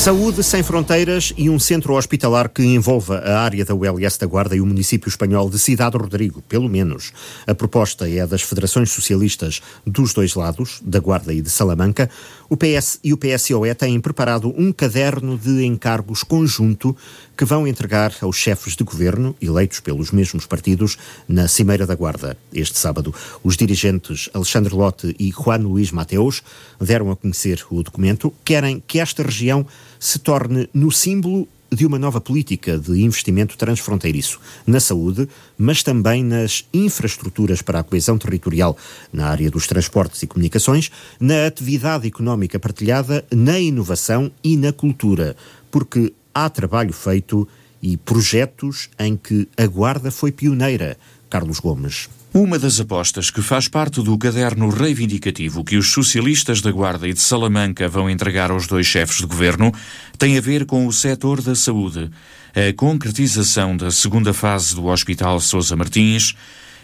Saúde 0.00 0.42
sem 0.42 0.62
fronteiras 0.62 1.30
e 1.36 1.50
um 1.50 1.58
centro 1.58 1.92
hospitalar 1.92 2.48
que 2.48 2.62
envolva 2.62 3.18
a 3.18 3.38
área 3.38 3.66
da 3.66 3.74
ULS 3.74 4.16
da 4.16 4.26
Guarda 4.26 4.56
e 4.56 4.60
o 4.62 4.64
município 4.64 5.10
espanhol 5.10 5.50
de 5.50 5.58
Cidade 5.58 5.98
Rodrigo, 5.98 6.40
pelo 6.48 6.70
menos. 6.70 7.12
A 7.46 7.54
proposta 7.54 8.08
é 8.08 8.26
das 8.26 8.40
federações 8.40 8.90
socialistas 8.90 9.60
dos 9.86 10.14
dois 10.14 10.34
lados, 10.34 10.80
da 10.82 10.98
Guarda 10.98 11.34
e 11.34 11.42
de 11.42 11.50
Salamanca. 11.50 12.08
O 12.48 12.56
PS 12.56 12.98
e 13.04 13.12
o 13.12 13.18
PSOE 13.18 13.74
têm 13.74 14.00
preparado 14.00 14.54
um 14.56 14.72
caderno 14.72 15.36
de 15.36 15.66
encargos 15.66 16.22
conjunto 16.22 16.96
que 17.40 17.44
vão 17.46 17.66
entregar 17.66 18.14
aos 18.20 18.36
chefes 18.36 18.76
de 18.76 18.84
governo, 18.84 19.34
eleitos 19.40 19.80
pelos 19.80 20.10
mesmos 20.10 20.44
partidos, 20.44 20.98
na 21.26 21.48
Cimeira 21.48 21.86
da 21.86 21.94
Guarda. 21.94 22.36
Este 22.52 22.78
sábado, 22.78 23.14
os 23.42 23.56
dirigentes 23.56 24.28
Alexandre 24.34 24.74
Lote 24.74 25.16
e 25.18 25.30
Juan 25.30 25.56
Luís 25.60 25.90
Mateus 25.90 26.42
deram 26.78 27.10
a 27.10 27.16
conhecer 27.16 27.64
o 27.70 27.82
documento. 27.82 28.30
Querem 28.44 28.82
que 28.86 29.00
esta 29.00 29.22
região 29.22 29.66
se 29.98 30.18
torne 30.18 30.68
no 30.74 30.92
símbolo 30.92 31.48
de 31.72 31.86
uma 31.86 31.98
nova 31.98 32.20
política 32.20 32.76
de 32.76 33.00
investimento 33.00 33.56
transfronteiriço 33.56 34.38
na 34.66 34.78
saúde, 34.78 35.26
mas 35.56 35.82
também 35.82 36.22
nas 36.22 36.66
infraestruturas 36.74 37.62
para 37.62 37.80
a 37.80 37.82
coesão 37.82 38.18
territorial 38.18 38.76
na 39.10 39.28
área 39.28 39.50
dos 39.50 39.66
transportes 39.66 40.22
e 40.22 40.26
comunicações, 40.26 40.90
na 41.18 41.46
atividade 41.46 42.06
económica 42.06 42.58
partilhada, 42.58 43.24
na 43.30 43.58
inovação 43.58 44.30
e 44.44 44.58
na 44.58 44.74
cultura, 44.74 45.34
porque 45.70 46.12
há 46.34 46.48
trabalho 46.48 46.92
feito 46.92 47.46
e 47.82 47.96
projetos 47.96 48.90
em 48.98 49.16
que 49.16 49.48
a 49.56 49.66
Guarda 49.66 50.10
foi 50.10 50.32
pioneira. 50.32 50.96
Carlos 51.30 51.60
Gomes. 51.60 52.08
Uma 52.34 52.58
das 52.58 52.80
apostas 52.80 53.30
que 53.30 53.40
faz 53.40 53.68
parte 53.68 54.02
do 54.02 54.16
caderno 54.18 54.68
reivindicativo 54.68 55.64
que 55.64 55.76
os 55.76 55.90
socialistas 55.90 56.60
da 56.60 56.70
Guarda 56.70 57.08
e 57.08 57.12
de 57.12 57.20
Salamanca 57.20 57.88
vão 57.88 58.10
entregar 58.10 58.50
aos 58.50 58.66
dois 58.66 58.86
chefes 58.86 59.18
de 59.18 59.26
governo 59.26 59.72
tem 60.18 60.36
a 60.36 60.40
ver 60.40 60.66
com 60.66 60.86
o 60.86 60.92
setor 60.92 61.40
da 61.40 61.54
saúde, 61.54 62.10
a 62.54 62.72
concretização 62.74 63.76
da 63.76 63.90
segunda 63.90 64.32
fase 64.32 64.74
do 64.74 64.86
Hospital 64.86 65.40
Sousa 65.40 65.76
Martins 65.76 66.34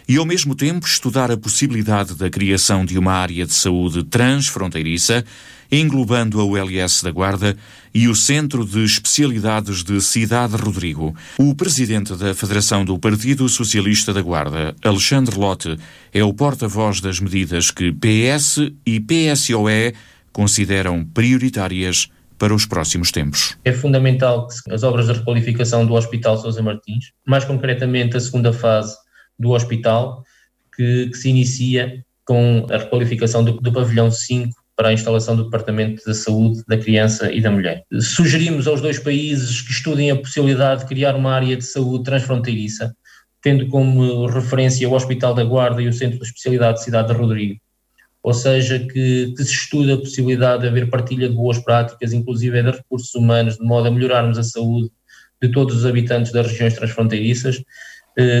e, 0.07 0.17
ao 0.17 0.25
mesmo 0.25 0.55
tempo, 0.55 0.87
estudar 0.87 1.29
a 1.29 1.37
possibilidade 1.37 2.15
da 2.15 2.29
criação 2.29 2.85
de 2.85 2.97
uma 2.97 3.13
área 3.13 3.45
de 3.45 3.53
saúde 3.53 4.03
transfronteiriça 4.03 5.23
englobando 5.71 6.39
a 6.39 6.45
ULS 6.45 7.03
da 7.03 7.11
Guarda 7.11 7.57
e 7.93 8.07
o 8.07 8.15
Centro 8.15 8.65
de 8.65 8.83
Especialidades 8.83 9.83
de 9.83 9.99
Cidade 10.01 10.55
Rodrigo. 10.55 11.15
O 11.37 11.53
presidente 11.55 12.15
da 12.15 12.33
Federação 12.33 12.85
do 12.85 12.97
Partido 12.97 13.47
Socialista 13.49 14.13
da 14.13 14.21
Guarda, 14.21 14.75
Alexandre 14.83 15.37
Lote, 15.37 15.77
é 16.13 16.23
o 16.23 16.33
porta-voz 16.33 17.01
das 17.01 17.19
medidas 17.19 17.71
que 17.71 17.91
PS 17.91 18.71
e 18.85 18.99
PSOE 18.99 19.93
consideram 20.31 21.03
prioritárias 21.03 22.09
para 22.37 22.53
os 22.53 22.65
próximos 22.65 23.11
tempos. 23.11 23.57
É 23.65 23.73
fundamental 23.73 24.47
que 24.47 24.71
as 24.71 24.83
obras 24.83 25.07
de 25.07 25.13
requalificação 25.13 25.85
do 25.85 25.95
Hospital 25.95 26.37
Sousa 26.37 26.61
Martins, 26.61 27.11
mais 27.25 27.43
concretamente 27.43 28.15
a 28.15 28.19
segunda 28.19 28.53
fase 28.53 28.95
do 29.37 29.51
hospital, 29.51 30.23
que, 30.75 31.07
que 31.07 31.17
se 31.17 31.29
inicia 31.29 32.03
com 32.25 32.65
a 32.69 32.77
requalificação 32.77 33.43
do, 33.43 33.53
do 33.53 33.71
pavilhão 33.71 34.11
5 34.11 34.53
para 34.75 34.89
a 34.89 34.93
instalação 34.93 35.35
do 35.35 35.45
Departamento 35.45 36.03
da 36.05 36.13
Saúde 36.13 36.61
da 36.67 36.77
Criança 36.77 37.31
e 37.31 37.41
da 37.41 37.49
Mulher. 37.49 37.83
Sugerimos 37.99 38.67
aos 38.67 38.79
dois 38.79 38.99
países 38.99 39.61
que 39.61 39.71
estudem 39.71 40.11
a 40.11 40.15
possibilidade 40.15 40.81
de 40.81 40.87
criar 40.87 41.15
uma 41.15 41.33
área 41.33 41.57
de 41.57 41.65
saúde 41.65 42.03
transfronteiriça, 42.03 42.95
tendo 43.41 43.67
como 43.69 44.27
referência 44.27 44.87
o 44.87 44.93
Hospital 44.93 45.33
da 45.33 45.43
Guarda 45.43 45.81
e 45.81 45.87
o 45.87 45.93
Centro 45.93 46.19
de 46.19 46.25
Especialidade 46.25 46.77
de 46.77 46.83
Cidade 46.83 47.07
de 47.07 47.15
Rodrigo. 47.15 47.59
Ou 48.21 48.33
seja, 48.33 48.77
que, 48.77 49.33
que 49.35 49.43
se 49.43 49.53
estude 49.53 49.91
a 49.91 49.97
possibilidade 49.97 50.61
de 50.61 50.67
haver 50.67 50.89
partilha 50.89 51.29
de 51.29 51.35
boas 51.35 51.57
práticas, 51.57 52.13
inclusive 52.13 52.61
de 52.61 52.71
recursos 52.71 53.15
humanos, 53.15 53.57
de 53.57 53.63
modo 53.63 53.87
a 53.87 53.91
melhorarmos 53.91 54.37
a 54.37 54.43
saúde 54.43 54.91
de 55.41 55.49
todos 55.51 55.77
os 55.77 55.85
habitantes 55.85 56.31
das 56.31 56.45
regiões 56.45 56.73
transfronteiriças 56.75 57.63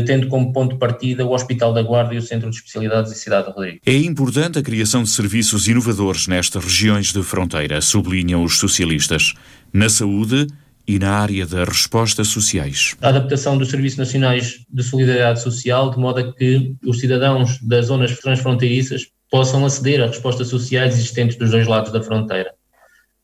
tendo 0.05 0.27
como 0.27 0.51
ponto 0.51 0.73
de 0.73 0.79
partida 0.79 1.25
o 1.25 1.33
Hospital 1.33 1.73
da 1.73 1.83
Guarda 1.83 2.15
e 2.15 2.17
o 2.17 2.21
Centro 2.21 2.49
de 2.49 2.55
Especialidades 2.55 3.11
de 3.11 3.19
Cidade 3.19 3.47
de 3.47 3.53
Rodrigo. 3.53 3.79
É 3.85 3.95
importante 3.95 4.57
a 4.57 4.63
criação 4.63 5.03
de 5.03 5.09
serviços 5.09 5.67
inovadores 5.67 6.27
nestas 6.27 6.63
regiões 6.63 7.13
de 7.13 7.21
fronteira, 7.21 7.79
sublinham 7.81 8.43
os 8.43 8.57
socialistas. 8.57 9.33
Na 9.71 9.89
saúde, 9.89 10.47
e 10.87 10.97
na 10.97 11.11
área 11.11 11.45
das 11.45 11.67
respostas 11.67 12.29
sociais. 12.29 12.95
A 13.01 13.09
adaptação 13.09 13.57
dos 13.57 13.69
Serviços 13.69 13.99
Nacionais 13.99 14.65
de 14.69 14.83
Solidariedade 14.83 15.41
Social, 15.41 15.91
de 15.91 15.99
modo 15.99 16.21
a 16.21 16.33
que 16.33 16.75
os 16.85 16.99
cidadãos 16.99 17.59
das 17.61 17.87
zonas 17.87 18.17
transfronteiriças 18.17 19.07
possam 19.29 19.65
aceder 19.65 20.01
a 20.01 20.07
respostas 20.07 20.47
sociais 20.47 20.95
existentes 20.95 21.37
dos 21.37 21.51
dois 21.51 21.67
lados 21.67 21.91
da 21.91 22.01
fronteira. 22.01 22.53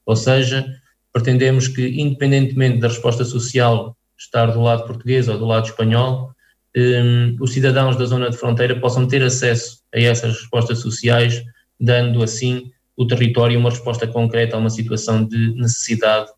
Ou 0.06 0.16
seja, 0.18 0.66
pretendemos 1.14 1.70
que, 1.70 1.88
independentemente 2.02 2.80
da 2.80 2.90
resposta 2.90 3.24
social 3.24 3.96
estar 4.18 4.48
do 4.48 4.62
lado 4.62 4.86
português 4.86 5.30
ou 5.30 5.38
do 5.38 5.46
lado 5.46 5.66
espanhol, 5.66 6.34
um, 6.76 7.36
os 7.40 7.52
cidadãos 7.52 7.98
da 7.98 8.06
zona 8.06 8.30
de 8.30 8.38
fronteira 8.38 8.80
possam 8.80 9.08
ter 9.08 9.24
acesso 9.24 9.80
a 9.94 10.00
essas 10.00 10.34
respostas 10.34 10.80
sociais, 10.80 11.44
dando 11.80 12.24
assim 12.24 12.72
o 12.96 13.06
território 13.06 13.60
uma 13.60 13.70
resposta 13.70 14.08
concreta 14.08 14.56
a 14.56 14.60
uma 14.60 14.70
situação 14.70 15.26
de 15.26 15.54
necessidade 15.56 16.30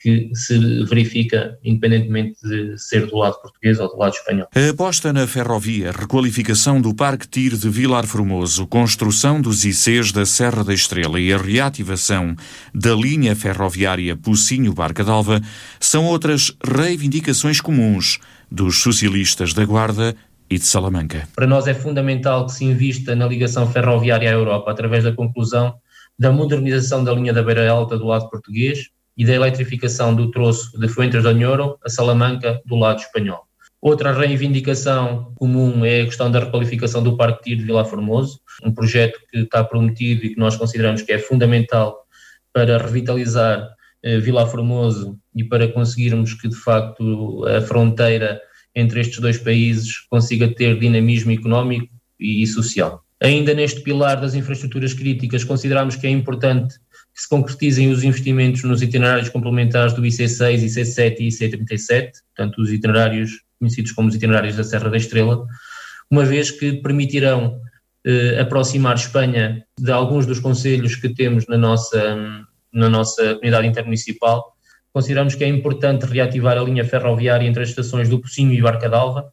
que 0.00 0.30
se 0.32 0.84
verifica 0.84 1.58
independentemente 1.64 2.36
de 2.42 2.78
ser 2.78 3.06
do 3.06 3.16
lado 3.16 3.40
português 3.42 3.80
ou 3.80 3.88
do 3.88 3.96
lado 3.96 4.14
espanhol. 4.14 4.46
A 4.54 4.70
aposta 4.70 5.12
na 5.12 5.26
ferrovia, 5.26 5.90
requalificação 5.90 6.80
do 6.80 6.94
Parque 6.94 7.26
TIR 7.26 7.56
de 7.56 7.68
Vilar 7.68 8.06
Formoso, 8.06 8.66
construção 8.66 9.40
dos 9.40 9.64
ICs 9.64 10.12
da 10.12 10.24
Serra 10.24 10.62
da 10.62 10.72
Estrela 10.72 11.18
e 11.18 11.32
a 11.32 11.38
reativação 11.38 12.36
da 12.72 12.94
linha 12.94 13.34
ferroviária 13.34 14.16
Pocinho-Barca 14.16 15.02
d'Alva 15.02 15.40
são 15.80 16.04
outras 16.04 16.52
reivindicações 16.64 17.60
comuns 17.60 18.20
dos 18.50 18.82
socialistas 18.82 19.52
da 19.52 19.64
Guarda 19.64 20.14
e 20.50 20.58
de 20.58 20.64
Salamanca. 20.64 21.28
Para 21.34 21.46
nós 21.46 21.66
é 21.66 21.74
fundamental 21.74 22.46
que 22.46 22.52
se 22.52 22.64
invista 22.64 23.14
na 23.14 23.26
ligação 23.26 23.70
ferroviária 23.70 24.30
à 24.30 24.32
Europa 24.32 24.70
através 24.70 25.04
da 25.04 25.12
conclusão 25.12 25.74
da 26.18 26.32
modernização 26.32 27.04
da 27.04 27.12
linha 27.12 27.32
da 27.32 27.42
Beira 27.42 27.70
Alta 27.70 27.96
do 27.96 28.06
lado 28.06 28.28
português 28.28 28.88
e 29.16 29.24
da 29.24 29.34
eletrificação 29.34 30.14
do 30.14 30.30
troço 30.30 30.78
de 30.78 30.88
Fuentes 30.88 31.22
de 31.22 31.28
Onhoro 31.28 31.78
a 31.84 31.88
Salamanca 31.88 32.60
do 32.64 32.76
lado 32.76 33.00
espanhol. 33.00 33.46
Outra 33.80 34.12
reivindicação 34.12 35.32
comum 35.36 35.84
é 35.84 36.00
a 36.00 36.04
questão 36.04 36.30
da 36.30 36.40
requalificação 36.40 37.02
do 37.02 37.16
Parque 37.16 37.44
Tiro 37.44 37.60
de 37.60 37.66
Vila 37.66 37.84
Formoso, 37.84 38.40
um 38.64 38.72
projeto 38.72 39.20
que 39.30 39.38
está 39.38 39.62
prometido 39.62 40.26
e 40.26 40.30
que 40.30 40.38
nós 40.38 40.56
consideramos 40.56 41.02
que 41.02 41.12
é 41.12 41.18
fundamental 41.18 42.04
para 42.52 42.78
revitalizar 42.78 43.68
Vila 44.02 44.46
Formoso 44.46 45.18
e 45.34 45.42
para 45.44 45.68
conseguirmos 45.68 46.34
que, 46.34 46.48
de 46.48 46.56
facto, 46.56 47.44
a 47.46 47.60
fronteira 47.60 48.40
entre 48.74 49.00
estes 49.00 49.18
dois 49.18 49.38
países 49.38 49.98
consiga 50.08 50.48
ter 50.48 50.78
dinamismo 50.78 51.32
económico 51.32 51.88
e 52.18 52.46
social. 52.46 53.04
Ainda 53.20 53.52
neste 53.52 53.80
pilar 53.80 54.20
das 54.20 54.34
infraestruturas 54.34 54.94
críticas, 54.94 55.42
consideramos 55.42 55.96
que 55.96 56.06
é 56.06 56.10
importante 56.10 56.76
que 57.14 57.22
se 57.22 57.28
concretizem 57.28 57.90
os 57.90 58.04
investimentos 58.04 58.62
nos 58.62 58.80
itinerários 58.80 59.28
complementares 59.28 59.92
do 59.92 60.02
IC6, 60.02 60.62
IC7 60.64 61.16
e 61.18 61.28
IC37, 61.28 62.12
portanto, 62.36 62.62
os 62.62 62.70
itinerários 62.70 63.42
conhecidos 63.58 63.90
como 63.90 64.08
os 64.08 64.14
itinerários 64.14 64.54
da 64.54 64.62
Serra 64.62 64.88
da 64.88 64.96
Estrela, 64.96 65.44
uma 66.08 66.24
vez 66.24 66.52
que 66.52 66.74
permitirão 66.74 67.60
eh, 68.06 68.38
aproximar 68.40 68.94
Espanha 68.94 69.64
de 69.76 69.90
alguns 69.90 70.24
dos 70.26 70.38
conselhos 70.38 70.94
que 70.94 71.08
temos 71.08 71.44
na 71.48 71.58
nossa, 71.58 72.46
na 72.72 72.88
nossa 72.88 73.34
comunidade 73.34 73.66
intermunicipal, 73.66 74.54
consideramos 74.92 75.34
que 75.34 75.44
é 75.44 75.48
importante 75.48 76.06
reativar 76.06 76.56
a 76.56 76.62
linha 76.62 76.84
ferroviária 76.84 77.46
entre 77.46 77.62
as 77.62 77.70
estações 77.70 78.08
do 78.08 78.20
Pocinho 78.20 78.52
e 78.52 78.60
Barca 78.60 78.88
d'Alva, 78.88 79.32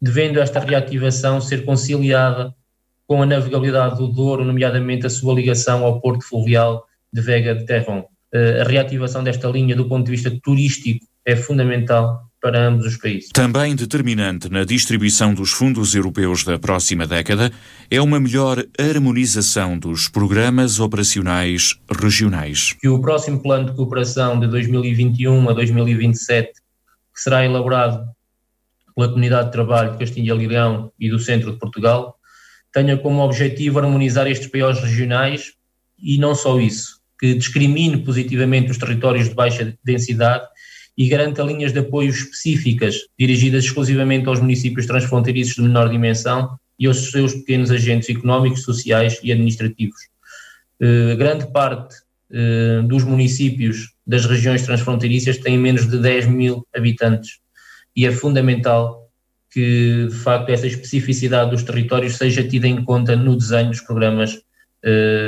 devendo 0.00 0.40
esta 0.40 0.60
reativação 0.60 1.40
ser 1.40 1.64
conciliada 1.64 2.54
com 3.06 3.22
a 3.22 3.26
navegabilidade 3.26 3.96
do 3.96 4.08
Douro, 4.08 4.44
nomeadamente 4.44 5.06
a 5.06 5.10
sua 5.10 5.34
ligação 5.34 5.84
ao 5.84 6.00
porto 6.00 6.24
fluvial 6.26 6.86
de 7.12 7.20
Vega 7.20 7.54
de 7.54 7.64
Terron. 7.64 8.04
Eh, 8.32 8.60
a 8.60 8.64
reativação 8.64 9.22
desta 9.22 9.48
linha 9.48 9.76
do 9.76 9.88
ponto 9.88 10.04
de 10.04 10.10
vista 10.10 10.30
turístico 10.42 11.06
é 11.24 11.36
fundamental 11.36 12.28
para 12.46 12.68
ambos 12.68 12.86
os 12.86 12.96
países. 12.96 13.30
Também 13.30 13.74
determinante 13.74 14.48
na 14.48 14.62
distribuição 14.62 15.34
dos 15.34 15.50
fundos 15.50 15.96
europeus 15.96 16.44
da 16.44 16.56
próxima 16.56 17.04
década 17.04 17.50
é 17.90 18.00
uma 18.00 18.20
melhor 18.20 18.64
harmonização 18.78 19.76
dos 19.76 20.08
programas 20.08 20.78
operacionais 20.78 21.76
regionais. 21.90 22.76
Que 22.80 22.88
o 22.88 23.00
próximo 23.00 23.42
plano 23.42 23.70
de 23.70 23.76
cooperação 23.76 24.38
de 24.38 24.46
2021 24.46 25.50
a 25.50 25.52
2027, 25.54 26.52
que 26.52 27.20
será 27.20 27.44
elaborado 27.44 28.06
pela 28.94 29.08
Comunidade 29.08 29.46
de 29.46 29.52
Trabalho 29.52 29.92
de 29.92 29.98
Castilha 29.98 30.34
e 30.34 30.46
Leão 30.46 30.92
e 31.00 31.10
do 31.10 31.18
Centro 31.18 31.50
de 31.50 31.58
Portugal, 31.58 32.14
tenha 32.72 32.96
como 32.96 33.22
objetivo 33.22 33.80
harmonizar 33.80 34.28
estes 34.28 34.46
POs 34.46 34.78
regionais 34.80 35.54
e 35.98 36.16
não 36.16 36.32
só 36.32 36.60
isso, 36.60 37.00
que 37.18 37.34
discrimine 37.34 37.96
positivamente 38.04 38.70
os 38.70 38.78
territórios 38.78 39.28
de 39.28 39.34
baixa 39.34 39.76
densidade 39.82 40.46
e 40.96 41.08
garanta 41.08 41.42
linhas 41.42 41.72
de 41.72 41.80
apoio 41.80 42.10
específicas 42.10 42.96
dirigidas 43.18 43.64
exclusivamente 43.64 44.28
aos 44.28 44.40
municípios 44.40 44.86
transfronteiriços 44.86 45.56
de 45.56 45.62
menor 45.62 45.88
dimensão 45.88 46.58
e 46.78 46.86
aos 46.86 47.10
seus 47.10 47.34
pequenos 47.34 47.70
agentes 47.70 48.08
económicos, 48.08 48.62
sociais 48.62 49.18
e 49.22 49.32
administrativos. 49.32 50.00
Uh, 50.80 51.16
grande 51.16 51.50
parte 51.52 51.96
eh, 52.30 52.82
dos 52.82 53.04
municípios 53.04 53.92
das 54.04 54.26
regiões 54.26 54.62
transfronteiriças 54.62 55.38
têm 55.38 55.56
menos 55.56 55.88
de 55.88 55.96
10 55.96 56.26
mil 56.26 56.66
habitantes 56.74 57.38
e 57.94 58.04
é 58.04 58.10
fundamental 58.10 59.08
que, 59.48 60.08
de 60.10 60.16
facto, 60.16 60.50
essa 60.50 60.66
especificidade 60.66 61.52
dos 61.52 61.62
territórios 61.62 62.16
seja 62.16 62.46
tida 62.46 62.66
em 62.66 62.82
conta 62.84 63.14
no 63.14 63.36
desenho 63.36 63.70
dos 63.70 63.80
programas 63.80 64.40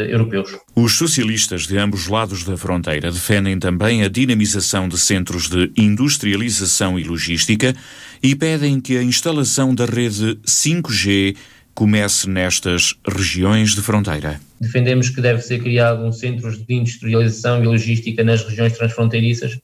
europeus. 0.08 0.56
Os 0.74 0.92
socialistas 0.92 1.66
de 1.66 1.76
ambos 1.76 2.06
lados 2.06 2.44
da 2.44 2.56
fronteira 2.56 3.10
defendem 3.10 3.58
também 3.58 4.04
a 4.04 4.08
dinamização 4.08 4.88
de 4.88 4.96
centros 4.98 5.48
de 5.48 5.72
industrialização 5.76 6.98
e 6.98 7.04
logística 7.04 7.74
e 8.22 8.36
pedem 8.36 8.80
que 8.80 8.96
a 8.96 9.02
instalação 9.02 9.74
da 9.74 9.84
rede 9.84 10.38
5G 10.46 11.36
comece 11.74 12.28
nestas 12.28 12.94
regiões 13.06 13.74
de 13.74 13.82
fronteira. 13.82 14.40
Defendemos 14.60 15.10
que 15.10 15.20
deve 15.20 15.40
ser 15.42 15.60
criado 15.60 16.04
um 16.04 16.10
centro 16.10 16.50
de 16.50 16.74
industrialização 16.74 17.62
e 17.62 17.66
logística 17.66 18.24
nas 18.24 18.44
regiões 18.44 18.76
transfronteiriças, 18.76 19.58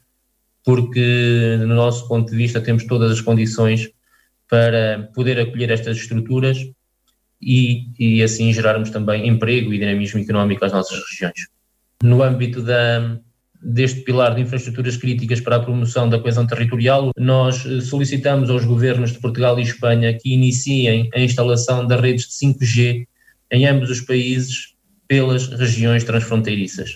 porque, 0.64 1.56
no 1.58 1.74
nosso 1.74 2.06
ponto 2.06 2.30
de 2.30 2.36
vista, 2.36 2.60
temos 2.60 2.84
todas 2.84 3.10
as 3.10 3.20
condições 3.20 3.90
para 4.48 5.10
poder 5.12 5.40
acolher 5.40 5.70
estas 5.70 5.96
estruturas 5.96 6.58
e, 7.44 7.88
e 7.98 8.22
assim 8.22 8.52
gerarmos 8.52 8.90
também 8.90 9.28
emprego 9.28 9.72
e 9.72 9.78
dinamismo 9.78 10.20
económico 10.20 10.64
às 10.64 10.72
nossas 10.72 10.98
regiões. 11.10 11.48
No 12.02 12.22
âmbito 12.22 12.62
da, 12.62 13.18
deste 13.62 14.00
pilar 14.00 14.34
de 14.34 14.40
infraestruturas 14.42 14.96
críticas 14.96 15.40
para 15.40 15.56
a 15.56 15.60
promoção 15.60 16.08
da 16.08 16.18
coesão 16.18 16.46
territorial, 16.46 17.10
nós 17.16 17.64
eh, 17.66 17.80
solicitamos 17.80 18.50
aos 18.50 18.64
governos 18.64 19.12
de 19.12 19.18
Portugal 19.18 19.58
e 19.58 19.62
Espanha 19.62 20.12
que 20.14 20.32
iniciem 20.32 21.10
a 21.14 21.20
instalação 21.20 21.86
das 21.86 22.00
redes 22.00 22.26
de 22.26 22.46
5G 22.46 23.06
em 23.52 23.66
ambos 23.66 23.90
os 23.90 24.00
países 24.00 24.74
pelas 25.06 25.48
regiões 25.48 26.02
transfronteiriças. 26.02 26.90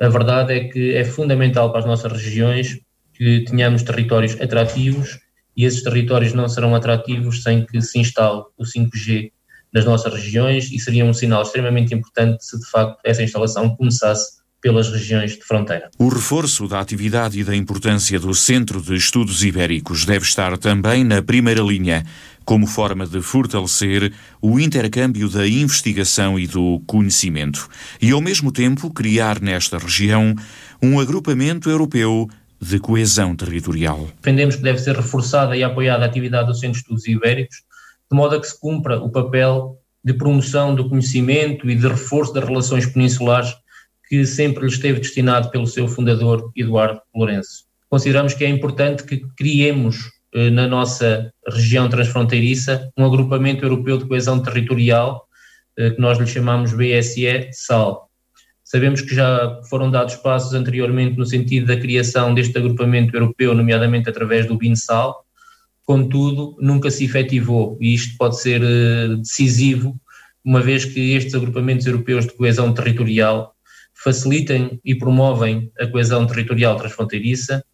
A 0.00 0.08
verdade 0.08 0.52
é 0.52 0.64
que 0.64 0.94
é 0.94 1.04
fundamental 1.04 1.70
para 1.70 1.80
as 1.80 1.86
nossas 1.86 2.10
regiões 2.10 2.80
que 3.12 3.44
tenhamos 3.44 3.82
territórios 3.82 4.38
atrativos 4.40 5.20
e 5.56 5.64
esses 5.64 5.82
territórios 5.82 6.32
não 6.32 6.48
serão 6.48 6.74
atrativos 6.74 7.42
sem 7.42 7.64
que 7.64 7.80
se 7.80 7.98
instale 7.98 8.42
o 8.58 8.64
5G 8.64 9.30
nas 9.74 9.84
nossas 9.84 10.14
regiões 10.14 10.70
e 10.70 10.78
seria 10.78 11.04
um 11.04 11.12
sinal 11.12 11.42
extremamente 11.42 11.92
importante 11.92 12.44
se 12.44 12.58
de 12.58 12.66
facto 12.70 12.98
essa 13.04 13.22
instalação 13.22 13.74
começasse 13.74 14.44
pelas 14.64 14.88
regiões 14.88 15.32
de 15.32 15.42
fronteira. 15.42 15.90
O 15.98 16.08
reforço 16.08 16.66
da 16.66 16.80
atividade 16.80 17.38
e 17.38 17.44
da 17.44 17.54
importância 17.54 18.18
do 18.18 18.32
Centro 18.32 18.80
de 18.80 18.94
Estudos 18.94 19.44
Ibéricos 19.44 20.06
deve 20.06 20.24
estar 20.24 20.56
também 20.56 21.04
na 21.04 21.20
primeira 21.20 21.60
linha, 21.60 22.02
como 22.46 22.66
forma 22.66 23.06
de 23.06 23.20
fortalecer 23.20 24.10
o 24.40 24.58
intercâmbio 24.58 25.28
da 25.28 25.46
investigação 25.46 26.38
e 26.38 26.46
do 26.46 26.80
conhecimento, 26.86 27.68
e 28.00 28.10
ao 28.10 28.22
mesmo 28.22 28.50
tempo 28.50 28.90
criar 28.90 29.38
nesta 29.38 29.76
região 29.76 30.34
um 30.80 30.98
agrupamento 30.98 31.68
europeu 31.68 32.26
de 32.58 32.78
coesão 32.78 33.36
territorial. 33.36 34.08
Defendemos 34.22 34.56
que 34.56 34.62
deve 34.62 34.78
ser 34.78 34.96
reforçada 34.96 35.54
e 35.54 35.62
apoiada 35.62 36.04
a 36.04 36.06
atividade 36.06 36.46
do 36.46 36.54
Centro 36.54 36.72
de 36.72 36.78
Estudos 36.78 37.06
Ibéricos, 37.06 37.58
de 38.14 38.16
modo 38.16 38.36
a 38.36 38.40
que 38.40 38.46
se 38.46 38.60
cumpra 38.60 39.00
o 39.00 39.10
papel 39.10 39.76
de 40.04 40.14
promoção 40.14 40.72
do 40.72 40.88
conhecimento 40.88 41.68
e 41.68 41.74
de 41.74 41.88
reforço 41.88 42.32
das 42.32 42.44
relações 42.44 42.86
peninsulares 42.86 43.52
que 44.08 44.24
sempre 44.24 44.62
lhe 44.62 44.70
esteve 44.70 45.00
destinado 45.00 45.50
pelo 45.50 45.66
seu 45.66 45.88
fundador, 45.88 46.52
Eduardo 46.54 47.00
Lourenço. 47.12 47.64
Consideramos 47.90 48.32
que 48.32 48.44
é 48.44 48.48
importante 48.48 49.02
que 49.02 49.26
criemos 49.36 50.12
eh, 50.32 50.48
na 50.48 50.68
nossa 50.68 51.32
região 51.48 51.88
transfronteiriça 51.88 52.88
um 52.96 53.04
agrupamento 53.04 53.64
europeu 53.64 53.98
de 53.98 54.06
coesão 54.06 54.40
territorial, 54.40 55.26
eh, 55.76 55.90
que 55.90 56.00
nós 56.00 56.16
lhe 56.16 56.26
chamamos 56.26 56.72
BSE-SAL. 56.72 58.08
Sabemos 58.62 59.00
que 59.00 59.12
já 59.12 59.60
foram 59.68 59.90
dados 59.90 60.14
passos 60.16 60.54
anteriormente 60.54 61.18
no 61.18 61.26
sentido 61.26 61.66
da 61.66 61.76
criação 61.76 62.32
deste 62.32 62.56
agrupamento 62.56 63.16
europeu, 63.16 63.56
nomeadamente 63.56 64.08
através 64.08 64.46
do 64.46 64.56
BINSAL, 64.56 65.23
contudo, 65.84 66.56
nunca 66.60 66.90
se 66.90 67.04
efetivou 67.04 67.76
e 67.80 67.94
isto 67.94 68.16
pode 68.16 68.40
ser 68.40 68.62
uh, 68.62 69.16
decisivo, 69.18 69.98
uma 70.44 70.60
vez 70.60 70.84
que 70.84 71.14
estes 71.14 71.34
agrupamentos 71.34 71.86
europeus 71.86 72.26
de 72.26 72.32
coesão 72.32 72.72
territorial 72.72 73.54
facilitem 73.94 74.80
e 74.84 74.94
promovem 74.94 75.70
a 75.78 75.86
coesão 75.86 76.26
territorial 76.26 76.76
transfronteiriça, 76.76 77.64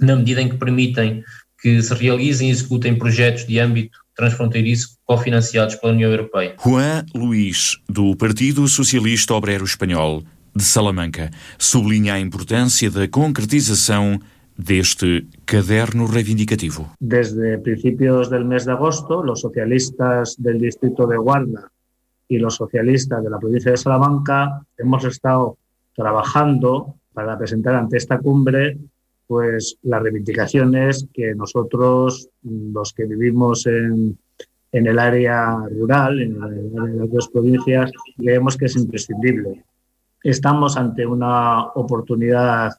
na 0.00 0.16
medida 0.16 0.40
em 0.40 0.48
que 0.48 0.56
permitem 0.56 1.22
que 1.60 1.82
se 1.82 1.92
realizem 1.94 2.48
e 2.48 2.50
executem 2.50 2.96
projetos 2.96 3.46
de 3.46 3.58
âmbito 3.58 3.98
transfronteiriço 4.14 4.98
cofinanciados 5.04 5.74
pela 5.76 5.92
União 5.92 6.10
Europeia. 6.10 6.54
Juan 6.62 7.04
Luís, 7.14 7.76
do 7.88 8.16
Partido 8.16 8.66
Socialista 8.68 9.34
Obrero 9.34 9.64
Espanhol 9.64 10.22
de 10.54 10.62
Salamanca, 10.64 11.30
sublinha 11.58 12.14
a 12.14 12.20
importância 12.20 12.90
da 12.90 13.06
concretização 13.06 14.20
deste 14.64 15.26
caderno 15.44 16.06
reivindicativo. 16.06 16.94
Desde 17.00 17.58
principios 17.58 18.30
del 18.30 18.44
mes 18.44 18.64
de 18.64 18.72
agosto, 18.72 19.22
los 19.22 19.40
socialistas 19.40 20.36
del 20.38 20.60
distrito 20.60 21.06
de 21.06 21.16
Guarda 21.16 21.70
y 22.28 22.38
los 22.38 22.56
socialistas 22.56 23.22
de 23.22 23.30
la 23.30 23.38
provincia 23.38 23.72
de 23.72 23.76
Salamanca 23.76 24.62
hemos 24.76 25.04
estado 25.04 25.56
trabajando 25.94 26.94
para 27.12 27.36
presentar 27.36 27.74
ante 27.74 27.96
esta 27.96 28.18
cumbre 28.18 28.78
pues 29.26 29.76
las 29.82 30.02
reivindicaciones 30.02 31.06
que 31.12 31.34
nosotros, 31.34 32.28
los 32.42 32.92
que 32.92 33.04
vivimos 33.04 33.64
en, 33.66 34.18
en 34.72 34.86
el 34.86 34.98
área 34.98 35.56
rural, 35.70 36.20
en, 36.20 36.40
las 36.98 37.10
dos 37.10 37.28
provincias, 37.28 37.92
creemos 38.16 38.56
que 38.56 38.66
es 38.66 38.76
imprescindible. 38.76 39.64
Estamos 40.22 40.76
ante 40.76 41.06
una 41.06 41.64
oportunidad 41.74 42.72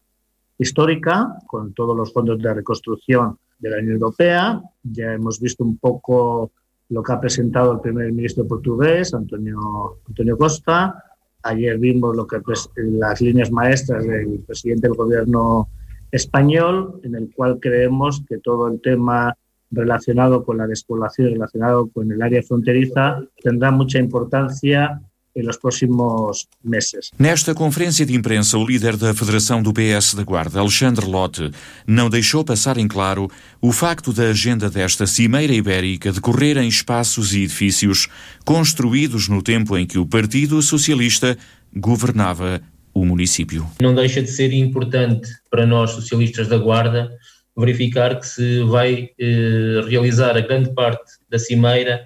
histórica 0.61 1.35
con 1.47 1.73
todos 1.73 1.97
los 1.97 2.13
fondos 2.13 2.39
de 2.39 2.53
reconstrucción 2.53 3.37
de 3.57 3.69
la 3.69 3.77
Unión 3.77 3.93
Europea. 3.93 4.61
Ya 4.83 5.13
hemos 5.13 5.39
visto 5.39 5.63
un 5.63 5.77
poco 5.77 6.51
lo 6.89 7.01
que 7.01 7.13
ha 7.13 7.19
presentado 7.19 7.71
el 7.73 7.79
primer 7.79 8.11
ministro 8.11 8.47
portugués, 8.47 9.13
Antonio, 9.13 9.99
Antonio 10.07 10.37
Costa. 10.37 11.03
Ayer 11.43 11.77
vimos 11.79 12.15
lo 12.15 12.27
que 12.27 12.37
las 12.75 13.21
líneas 13.21 13.51
maestras 13.51 14.05
del 14.05 14.39
presidente 14.45 14.87
del 14.87 14.97
gobierno 14.97 15.69
español, 16.11 16.99
en 17.03 17.15
el 17.15 17.33
cual 17.33 17.59
creemos 17.59 18.23
que 18.27 18.37
todo 18.37 18.67
el 18.67 18.81
tema 18.81 19.35
relacionado 19.71 20.43
con 20.43 20.57
la 20.57 20.67
despoblación, 20.67 21.31
relacionado 21.31 21.87
con 21.87 22.11
el 22.11 22.21
área 22.21 22.43
fronteriza, 22.43 23.23
tendrá 23.41 23.71
mucha 23.71 23.97
importancia 23.97 25.01
em 25.35 25.43
los 25.43 25.57
próximos 25.57 26.47
meses. 26.63 27.11
Nesta 27.17 27.53
conferência 27.53 28.05
de 28.05 28.15
imprensa, 28.15 28.57
o 28.57 28.65
líder 28.65 28.97
da 28.97 29.13
Federação 29.13 29.61
do 29.61 29.73
PS 29.73 30.13
da 30.13 30.23
Guarda, 30.23 30.59
Alexandre 30.59 31.05
Lotte, 31.05 31.51
não 31.87 32.09
deixou 32.09 32.43
passar 32.43 32.77
em 32.77 32.87
claro 32.87 33.29
o 33.61 33.71
facto 33.71 34.11
da 34.11 34.23
agenda 34.29 34.69
desta 34.69 35.07
Cimeira 35.07 35.53
Ibérica 35.53 36.11
decorrer 36.11 36.57
em 36.57 36.67
espaços 36.67 37.33
e 37.33 37.43
edifícios 37.43 38.07
construídos 38.45 39.27
no 39.27 39.41
tempo 39.41 39.77
em 39.77 39.85
que 39.85 39.97
o 39.97 40.05
Partido 40.05 40.61
Socialista 40.61 41.37
governava 41.75 42.61
o 42.93 43.05
município. 43.05 43.65
Não 43.81 43.95
deixa 43.95 44.21
de 44.21 44.29
ser 44.29 44.51
importante 44.53 45.29
para 45.49 45.65
nós, 45.65 45.91
socialistas 45.91 46.47
da 46.47 46.57
Guarda, 46.57 47.11
verificar 47.57 48.19
que 48.19 48.27
se 48.27 48.63
vai 48.63 49.09
eh, 49.19 49.81
realizar 49.87 50.37
a 50.37 50.41
grande 50.41 50.73
parte 50.73 51.11
da 51.29 51.37
Cimeira 51.39 52.05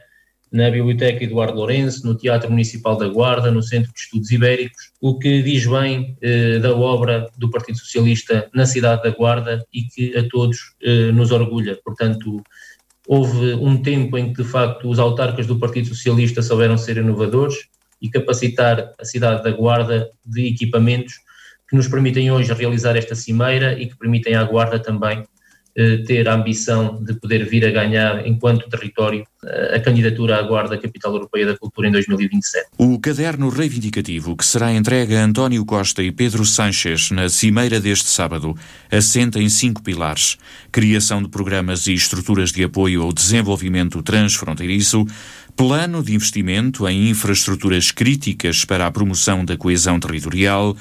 na 0.56 0.70
Biblioteca 0.70 1.22
Eduardo 1.22 1.58
Lourenço, 1.58 2.08
no 2.08 2.16
Teatro 2.16 2.50
Municipal 2.50 2.96
da 2.96 3.10
Guarda, 3.10 3.52
no 3.52 3.62
Centro 3.62 3.92
de 3.92 4.00
Estudos 4.00 4.32
Ibéricos, 4.32 4.94
o 5.02 5.20
que 5.20 5.44
diz 5.44 5.68
bem 5.68 6.18
eh, 6.22 6.60
da 6.60 6.74
obra 6.74 7.30
do 7.38 7.52
Partido 7.52 7.78
Socialista 7.78 8.50
na 8.54 8.66
cidade 8.66 9.04
da 9.04 9.10
Guarda 9.10 9.66
e 9.74 9.84
que 9.84 10.18
a 10.18 10.26
todos 10.30 10.74
eh, 10.82 11.12
nos 11.12 11.32
orgulha. 11.32 11.78
Portanto, 11.84 12.42
houve 13.06 13.54
um 13.56 13.82
tempo 13.82 14.18
em 14.18 14.32
que, 14.32 14.44
de 14.44 14.48
facto, 14.48 14.90
os 14.90 14.98
autarcas 14.98 15.46
do 15.46 15.60
Partido 15.60 15.90
Socialista 15.90 16.42
souberam 16.42 16.78
ser 16.78 16.96
inovadores 16.96 17.56
e 18.02 18.10
capacitar 18.10 18.94
a 18.98 19.04
cidade 19.04 19.44
da 19.44 19.52
Guarda 19.52 20.10
de 20.26 20.48
equipamentos 20.48 21.16
que 21.68 21.76
nos 21.76 21.90
permitem 21.90 22.32
hoje 22.32 22.54
realizar 22.54 22.96
esta 22.96 23.14
cimeira 23.14 23.78
e 23.78 23.88
que 23.88 23.98
permitem 23.98 24.36
à 24.36 24.44
Guarda 24.46 24.80
também 24.80 25.26
ter 26.08 26.28
a 26.30 26.36
ambição 26.36 27.04
de 27.04 27.14
poder 27.14 27.46
vir 27.46 27.66
a 27.66 27.72
ganhar, 27.72 28.26
enquanto 28.26 28.70
território, 28.70 29.26
eh, 29.46 29.76
a 29.76 29.80
candidatura 29.82 30.38
à 30.38 30.42
Guarda 30.42 30.78
Capital 30.78 31.14
Europeia 31.14 31.48
da 31.48 31.58
Cultura 31.58 31.90
em 31.90 31.92
2027. 31.92 32.68
O 32.78 32.98
caderno 32.98 33.50
reivindicativo 33.50 34.38
que 34.38 34.46
será 34.46 34.72
entregue 34.72 35.16
a 35.16 35.26
António 35.26 35.66
Costa 35.66 36.02
e 36.02 36.14
Pedro 36.14 36.46
Sanches 36.46 37.12
na 37.12 37.28
cimeira 37.28 37.78
deste 37.80 38.10
sábado 38.10 38.56
assenta 38.90 39.42
em 39.42 39.50
cinco 39.50 39.84
pilares: 39.84 40.38
criação 40.72 41.22
de 41.22 41.28
programas 41.28 41.88
e 41.88 41.94
estruturas 41.94 42.54
de 42.54 42.64
apoio 42.64 43.04
ao 43.04 43.12
desenvolvimento 43.12 44.02
transfronteiriço, 44.02 45.06
plano 45.58 46.02
de 46.02 46.16
investimento 46.16 46.88
em 46.88 47.10
infraestruturas 47.10 47.92
críticas 47.92 48.64
para 48.64 48.88
a 48.88 48.92
promoção 48.92 49.44
da 49.44 49.58
coesão 49.58 50.00
territorial, 50.00 50.76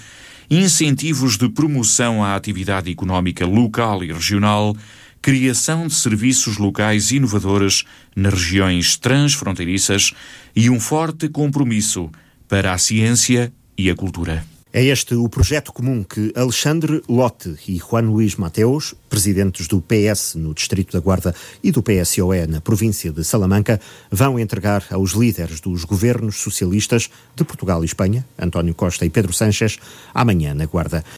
incentivos 0.51 1.37
de 1.37 1.49
promoção 1.49 2.23
à 2.23 2.35
atividade 2.35 2.91
económica 2.91 3.47
local 3.47 4.05
e 4.05 4.13
regional, 4.13 4.77
criação 5.21 5.87
de 5.87 5.95
serviços 5.95 6.59
locais 6.59 7.11
inovadores 7.11 7.85
nas 8.15 8.35
regiões 8.35 8.97
transfronteiriças 8.97 10.13
e 10.55 10.69
um 10.69 10.79
forte 10.79 11.29
compromisso 11.29 12.11
para 12.49 12.73
a 12.73 12.79
ciência 12.79 13.53
e 13.77 13.91
a 13.91 13.95
cultura. 13.95 14.54
É 14.77 14.83
este 14.83 15.15
o 15.15 15.29
projeto 15.29 15.73
comum 15.73 16.03
que 16.03 16.33
Alexandre 16.35 17.01
Lotte 17.09 17.55
e 17.69 17.79
Juan 17.79 18.11
Luís 18.11 18.35
Mateus, 18.35 18.93
presidentes 19.09 19.69
do 19.69 19.81
PS 19.81 20.35
no 20.35 20.53
Distrito 20.53 20.95
da 20.95 20.99
Guarda 20.99 21.33
e 21.63 21.71
do 21.71 21.81
PSOE 21.81 22.49
na 22.49 22.61
província 22.61 23.13
de 23.13 23.23
Salamanca, 23.23 23.81
vão 24.11 24.37
entregar 24.37 24.85
aos 24.91 25.13
líderes 25.13 25.61
dos 25.61 25.85
governos 25.85 26.41
socialistas 26.41 27.09
de 27.37 27.45
Portugal 27.45 27.85
e 27.85 27.87
Espanha, 27.87 28.27
António 28.37 28.75
Costa 28.75 29.07
e 29.07 29.11
Pedro 29.11 29.33
Sánchez, 29.33 29.79
amanhã 30.13 30.55
na 30.55 30.67
Guarda. 30.67 31.05